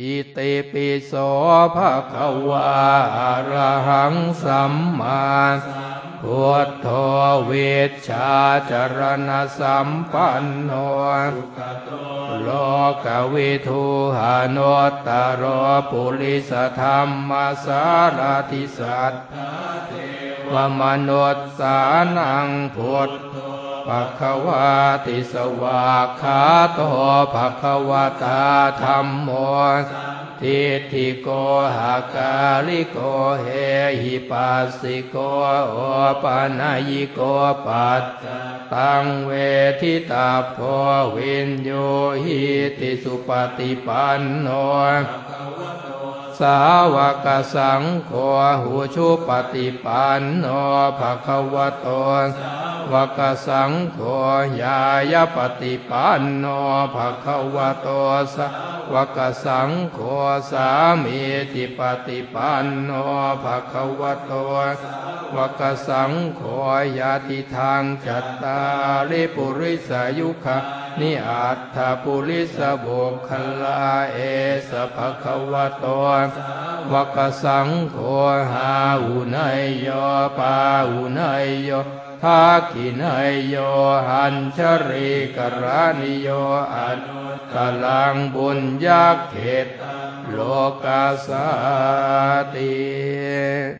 [0.00, 1.12] อิติปิโส
[1.74, 2.68] ภะคะวา
[3.18, 5.24] อะระหังสัมมา
[6.22, 6.86] พุทโธ
[7.44, 7.52] เว
[7.88, 8.32] ชชา
[8.70, 8.98] จร
[9.28, 10.72] ณะสัมปันโน
[12.42, 12.48] โล
[13.04, 13.84] กวิทู
[14.16, 14.58] หาน
[14.90, 15.42] ตตโร
[15.90, 17.30] ปุริสธรรม
[17.64, 17.84] สา
[18.18, 18.20] ร
[18.50, 19.12] ติสัต
[20.52, 21.78] วมนุษสา
[22.16, 23.10] นังพุทธ
[23.86, 23.88] ภ
[24.18, 24.72] ควา
[25.06, 26.42] ติสวากขา
[26.74, 26.80] โต
[27.34, 27.90] ภคว
[28.22, 28.44] ตา
[28.82, 29.30] ธรรมโม
[30.42, 31.28] ทิฏฐิโก
[31.76, 32.34] หากา
[32.68, 32.98] ลิโก
[33.40, 33.46] เฮ
[34.02, 35.16] หิปัสสิโก
[35.70, 35.76] โอ
[36.22, 37.20] ปานายิโก
[37.66, 38.02] ปัต
[38.72, 39.32] ตังเว
[39.80, 40.56] ทิตาโพ
[41.14, 41.70] วินโย
[42.22, 42.42] หิ
[42.78, 44.48] ติสุปฏิปันโน
[46.40, 46.58] สา
[46.94, 48.12] วกสังโฆ
[48.62, 50.44] หูชุปฏิปันโน
[50.98, 51.88] ภะคะวะโต
[52.92, 53.98] วกสังโฆ
[54.62, 54.80] ยา
[55.12, 56.44] ยปฏิปันโน
[56.94, 57.88] ภะคะวะโต
[58.34, 58.46] สา
[58.92, 59.98] วกสังโฆ
[60.50, 60.68] สา
[61.02, 61.20] มี
[61.52, 62.90] ติปฏิปันโน
[63.44, 64.32] ภะคะวะโต
[65.34, 66.42] วกสังโฆ
[66.98, 68.60] ยาติทางจัตตา
[69.10, 70.58] ริปุริสายุคะ
[71.00, 73.30] นิอัตถปุริสบุค
[73.62, 74.18] ลาเอ
[74.68, 75.84] สภคะวะโต
[76.92, 77.96] วกสังโฆ
[78.52, 78.72] หา
[79.04, 79.88] อุนยโย
[80.38, 80.56] ปา
[80.90, 81.70] อุนยโย
[82.22, 83.56] ทักขินยโย
[84.08, 86.28] หันชริกรานิโย
[86.74, 87.00] อัน
[87.52, 87.54] ต
[87.84, 89.68] ลังบุญยักเขต
[90.30, 90.38] โล
[90.84, 91.48] กาสา
[92.54, 92.76] ติ